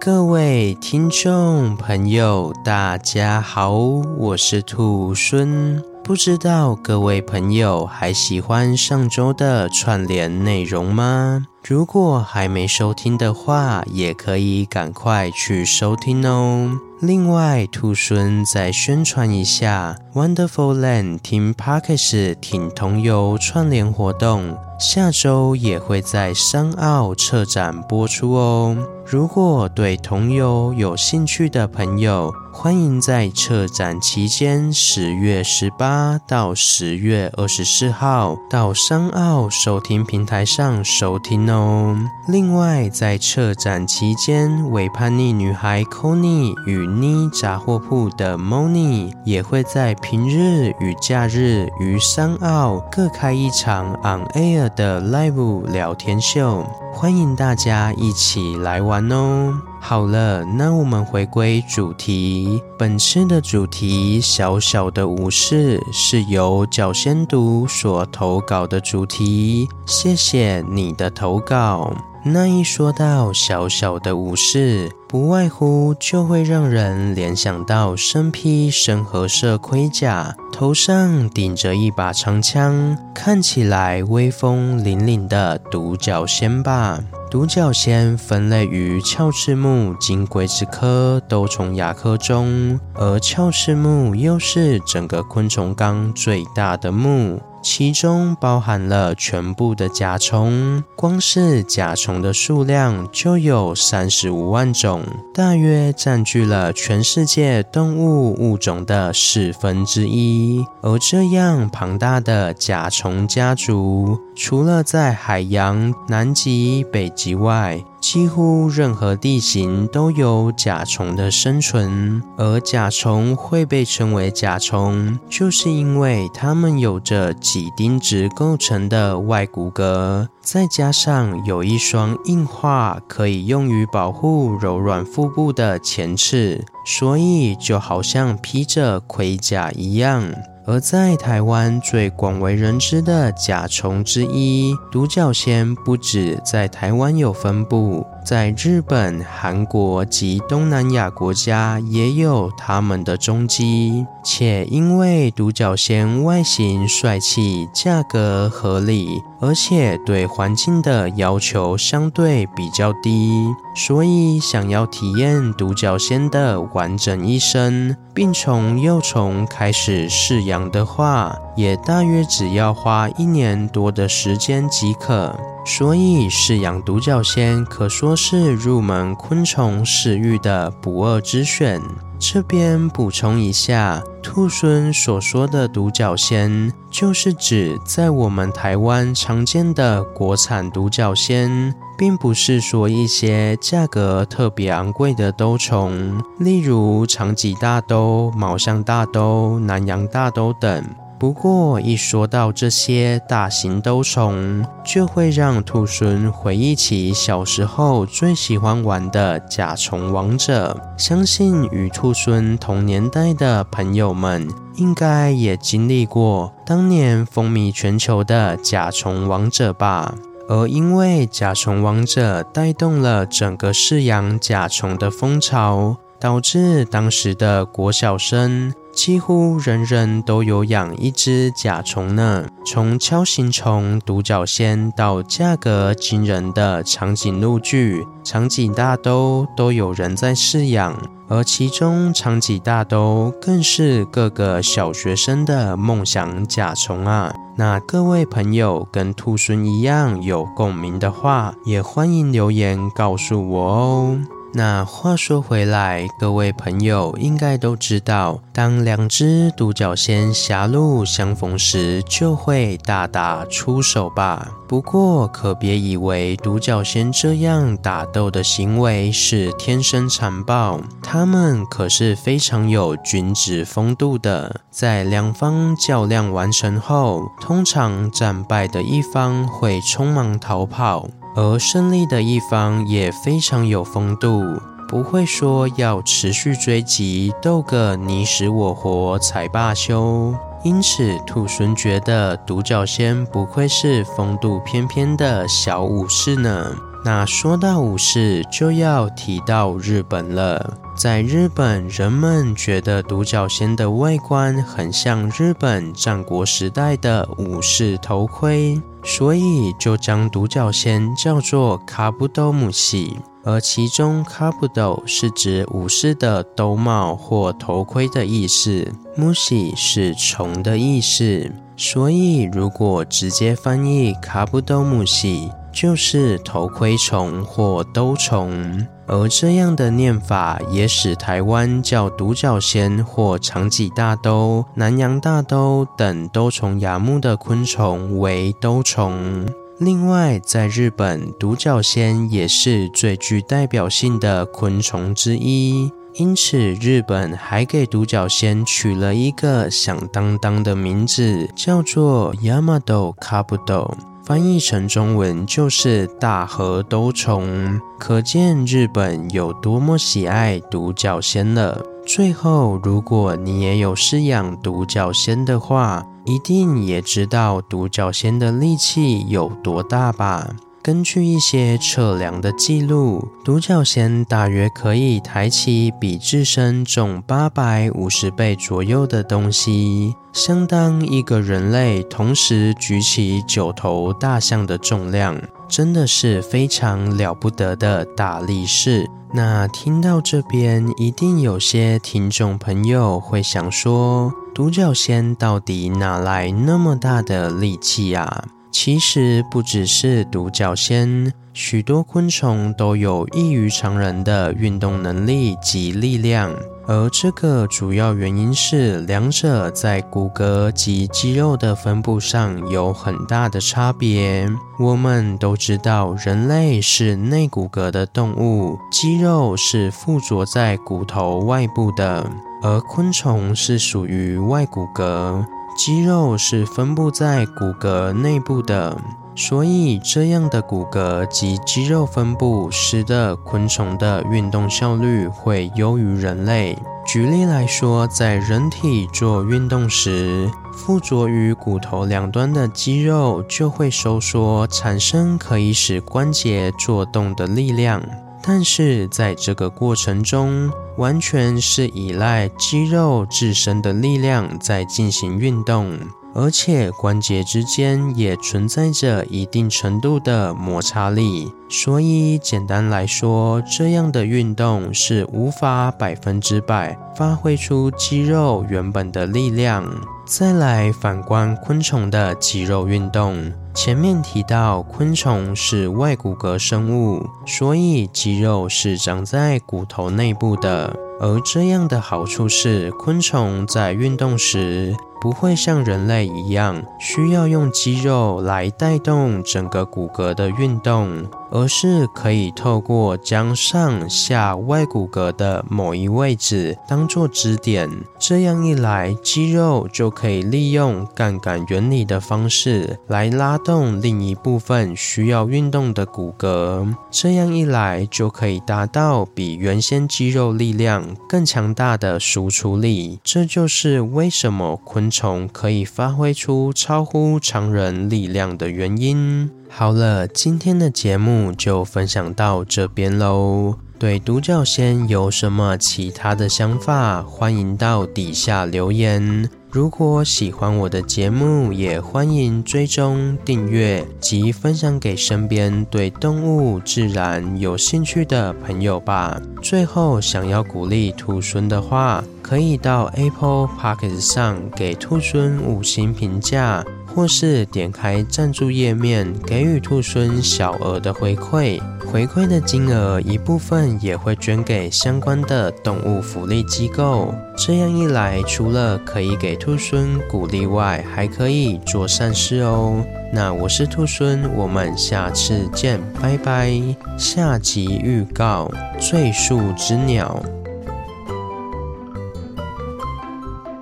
[0.00, 5.82] 各位听众朋友，大家好，我是兔孙。
[6.04, 11.44] 不知道各位朋友还喜欢上周的串联内容吗？
[11.66, 16.78] 如果还没收听的话，也可以赶快去收听哦。
[17.00, 28.76] 另外，兔孙再宣传一下 Wonderful Land 听 Podcast 听童游串联活动，下周也会在商奥车展播出哦。
[29.06, 41.96] 如果对童游有兴趣的朋友，欢迎在车展期间，十月十八到十月二十四号到商奥收听平台上收听哦。
[42.26, 56.66] 另外，在车展期间，为叛逆女孩 Connie 与妮杂货铺的 Moni 也会在平日与假日于商澳各开一场 On Air 的 Live 聊天秀。
[56.92, 59.54] 欢迎大家一起来玩哦！
[59.88, 62.62] 好了，那我们回归主题。
[62.78, 71.90] 本次的主题“小小的武士”是由脚仙读所投稿的主题，谢谢你的投稿。
[72.22, 87.00] 那一说到小小的武士，不外乎就会让人联想到身披深褐色盔甲，头上顶着一把长枪，看起来威风凛凛的独角仙吧。
[87.30, 97.38] 独角仙分类于鞘翅目金龟子科兜虫亚科中，而鞘翅目又是整个昆虫纲最大的目。
[97.62, 105.02] 其中包含了全部的甲虫，光是甲虫的数量就有三十五万种，
[105.34, 110.64] 大约占据了全世界动物物种的四分之一。
[110.80, 140.24] 而这样庞大的甲虫家族，除了在海洋、南极、北极外，几乎任何地形都有甲虫的生存，而甲虫会被称为甲虫，就是因为它们有着几丁质构成的外骨骼，再加上有一双硬化可以用于保护柔软腹部的前翅，所以就好像披着盔甲一样。
[140.64, 148.06] 而在台湾最广为人知的甲虫之一——独角仙，不止在台湾有分布。
[148.28, 163.32] 在日本、韩国及东南亚国家也有它们的踪迹，且因为独角仙外形帅气、价格合理，而且对环境的要求相对比较低，
[163.74, 175.36] 所以想要体验独角仙的完整一生，并从幼虫开始饲养的话，也大约只要花一年多的时间即可。
[175.66, 181.82] 所以，饲养独角仙可说是入门昆虫饲育的不二之选。
[182.18, 200.82] 这边补充一下，兔猻所说的独角仙，就是指在我们台湾常见的国产独角仙，并不是说一些价格特别昂贵的兜虫，例如长棘大兜、毛象大兜、南洋大兜等。
[201.18, 210.80] 不过，一说到这些大型兜虫，就会让兔猻回忆起小时候最喜欢玩的甲虫王者。
[210.96, 220.14] 相信与兔猻同年代的朋友们，应该也经历过当年风靡全球的甲虫王者吧？
[220.48, 228.72] 而因为甲虫王者带动了整个饲养甲虫的风潮，导致当时的国小生。
[228.92, 247.32] 几乎人人都有养一只甲虫呢，从锹形虫独角仙到价格惊人的长颈鹿巨、长颈大兜都有人在饲养，而其中长颈大兜更是各个小学生的梦想甲虫啊！
[247.56, 254.18] 那各位朋友跟兔猻一样有共鸣的话，也欢迎留言告诉我哦。
[254.54, 264.48] 那话说回来，各位朋友应该都知道，当两只独角仙狭路相逢时，就会大打出手吧？
[264.66, 274.62] 不过可别以为独角仙这样打斗的行为是天生残暴，他们可是非常有君子风度的。
[274.70, 281.08] 在两方较量完成后，通常战败的一方会匆忙逃跑。
[281.38, 284.42] 而胜利的一方也非常有风度，
[284.88, 290.34] 不会说要持续追击，斗个你死我活才罢休。
[290.64, 296.74] 因此，兔猻觉得独角仙不愧是风度翩翩的小武士呢。
[297.04, 300.78] 那说到武士，就要提到日本了。
[300.96, 308.80] 在日本，人们觉得独角仙的外观很像日本战国时代的武士头盔。
[309.04, 321.50] 所以就将独角仙叫做卡布多姆西，而其中卡布多是指武士的兜帽或头盔的意思，姆西是虫的意思。
[321.76, 328.86] 所以如果直接翻译卡布多姆西，就是头盔虫或兜虫。
[329.06, 339.46] 而这样的念法也使台湾叫独角仙或长脊大兜、南洋大兜等兜虫亚目的昆虫为兜虫。
[339.78, 353.94] 另外，在日本，独角仙也是最具代表性的昆虫之一，因此日本还给独角仙取了一个响当当的名字，叫做 Yamato Kabuto。
[354.28, 361.82] 翻译成中文就是大河都虫，可见日本有多么喜爱独角仙了。
[362.06, 370.46] 最后，如果你也有饲养独角仙的话，一定也知道独角仙的力气有多大吧？
[370.88, 385.38] 根据一些测量的记录，独角仙大约可以抬起比自身重八百五十倍左右的东西，相当一个人类同时举起九头大象的重量，
[385.68, 389.06] 真的是非常了不得的大力士。
[389.34, 398.42] 那听到这边，一定有些听众朋友会想说，独角仙到底哪来那么大的力气啊？
[398.70, 406.54] 其实不只是独角仙，许多昆虫都有异于常人的运动能力及力量，
[406.86, 414.48] 而这个主要原因是两者在骨骼及肌肉的分布上有很大的差别。
[414.78, 422.30] 我们都知道，人类是内骨骼的动物，肌肉是附着在骨头外部的，
[422.62, 425.44] 而昆虫是属于外骨骼。
[425.78, 429.00] 肌肉是分布在骨骼内部的，
[429.36, 436.76] 所以这样的骨骼及肌肉分布使得昆虫的运动效率会优于人类。
[437.06, 448.02] 举例来说，在人体做运动时，附着于骨头两端的肌肉就会收缩，产生可以使关节做动的力量。
[448.48, 455.98] 但是在这个过程中，完全是依赖肌肉自身的力量在进行运动，
[456.34, 461.52] 而且关节之间也存在着一定程度的摩擦力。
[461.70, 469.84] 所以简单来说，这样的运动是无法百分之百发挥出肌肉原本的力量。
[470.26, 473.52] 再来反观昆虫的肌肉运动。
[473.74, 480.94] 前面提到，昆虫是外骨骼生物，所以肌肉是长在骨头内部的。
[481.20, 513.18] 而这样的好处是，昆虫在运动时，不会像人类一样需要用肌肉来带动整个骨骼的运动，而是可以透过将上下外骨骼的某一位置当做支点，这样一来，肌肉就可以利用杠杆原理的方式来拉动另一部分需要运动的骨骼，这样一来就可以达到比原先肌肉力量更强大的输出力。
[513.24, 519.50] 这就是为什么昆虫可以发挥出超乎常人力量的原因。
[519.68, 523.76] 好了，今天的节目就分享到这边喽。
[523.98, 529.50] 对独角仙有什么其他的想法，欢迎到底下留言。
[529.70, 539.38] 如果喜欢我的节目，也欢迎追踪订阅及分享给身边对动物自然有兴趣的朋友吧。
[539.62, 546.82] 最后，想要鼓励兔孙的话，可以到 Apple Podcast 上给兔孙五星评价。
[547.18, 551.80] 或是点开赞助页面，给予兔猻小额的回馈。
[552.06, 557.34] 回馈的金额一部分也会捐给相关的动物福利机构。
[557.56, 563.04] 这样一来，除了可以给兔猻鼓励外，还可以做善事哦。
[563.32, 566.72] 那我是兔猻，我们下次见，拜拜。
[567.16, 568.70] 下集预告：
[569.00, 570.40] 最树之鸟。